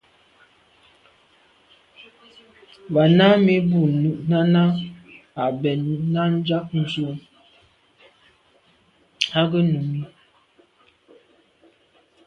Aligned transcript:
Ba 2.93 3.03
nǎmî 3.17 3.57
bû 3.69 3.81
Nánái 4.29 4.77
bɛ̂n 5.61 5.81
náɁ 6.13 6.33
ják 6.47 6.67
ndzwə́ 6.79 7.13
á 9.39 9.41
gə́ 9.51 9.61
Númíi. 9.71 10.05